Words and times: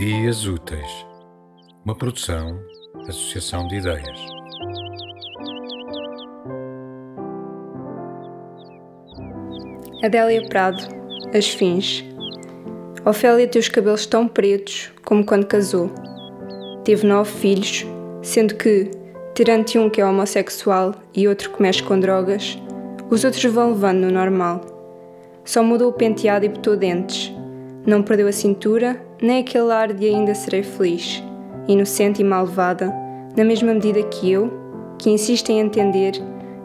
Memórias 0.00 0.46
Úteis, 0.46 1.06
uma 1.84 1.92
produção, 1.92 2.56
associação 3.08 3.66
de 3.66 3.78
ideias. 3.78 4.18
Adélia 10.04 10.48
Prado, 10.48 10.84
As 11.36 11.48
Fins. 11.48 12.04
Ofélia 13.04 13.48
tem 13.48 13.58
os 13.58 13.68
cabelos 13.68 14.06
tão 14.06 14.28
pretos 14.28 14.92
como 15.04 15.26
quando 15.26 15.46
casou. 15.46 15.90
Teve 16.84 17.04
nove 17.04 17.32
filhos, 17.32 17.84
sendo 18.22 18.54
que, 18.54 18.92
tirando 19.34 19.66
um 19.80 19.90
que 19.90 20.00
é 20.00 20.06
homossexual 20.06 20.94
e 21.12 21.26
outro 21.26 21.50
que 21.50 21.60
mexe 21.60 21.82
com 21.82 21.98
drogas, 21.98 22.56
os 23.10 23.24
outros 23.24 23.44
vão 23.46 23.70
levando 23.70 24.02
no 24.02 24.12
normal. 24.12 24.60
Só 25.44 25.60
mudou 25.60 25.90
o 25.90 25.94
penteado 25.94 26.44
e 26.44 26.48
botou 26.48 26.76
dentes. 26.76 27.32
Não 27.84 28.00
perdeu 28.00 28.28
a 28.28 28.32
cintura, 28.32 29.07
nem 29.20 29.40
aquele 29.40 29.72
ar 29.72 29.92
de 29.92 30.06
ainda 30.06 30.34
serei 30.34 30.62
feliz, 30.62 31.22
inocente 31.66 32.20
e 32.20 32.24
malvada, 32.24 32.92
na 33.36 33.44
mesma 33.44 33.74
medida 33.74 34.02
que 34.02 34.30
eu, 34.30 34.50
que 34.98 35.10
insisto 35.10 35.50
em 35.50 35.60
entender 35.60 36.12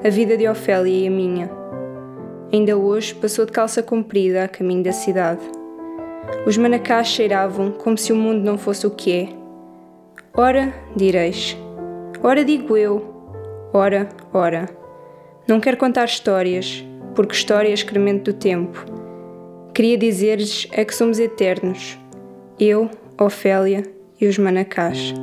a 0.04 0.10
vida 0.10 0.38
de 0.38 0.48
Ofélia 0.48 1.06
e 1.06 1.08
a 1.08 1.12
minha. 1.12 1.50
Ainda 2.52 2.78
hoje 2.78 3.16
passou 3.16 3.46
de 3.46 3.52
calça 3.52 3.82
comprida 3.82 4.44
a 4.44 4.48
caminho 4.48 4.84
da 4.84 4.92
cidade. 4.92 5.42
Os 6.46 6.58
manacás 6.58 7.08
cheiravam 7.08 7.72
como 7.72 7.98
se 7.98 8.14
o 8.14 8.16
mundo 8.16 8.44
não 8.44 8.58
fosse 8.58 8.86
o 8.86 8.92
que 8.92 9.12
é. 9.12 9.30
Ora, 10.36 10.74
direis. 10.96 11.58
Ora, 12.22 12.44
digo 12.46 12.78
eu. 12.78 13.14
Ora, 13.74 14.10
ora. 14.32 14.70
Não 15.48 15.60
quero 15.60 15.78
contar 15.78 16.06
histórias, 16.06 16.86
porque 17.16 17.34
história 17.34 17.70
é 17.70 17.74
excremento 17.74 18.32
do 18.32 18.38
tempo. 18.38 18.86
Queria 19.74 19.98
dizer-lhes 19.98 20.68
é 20.72 20.86
que 20.86 20.94
somos 20.94 21.20
eternos. 21.20 21.98
Eu, 22.60 22.90
Ofélia 23.20 23.84
e 24.20 24.28
os 24.28 24.38
manacás. 24.38 25.14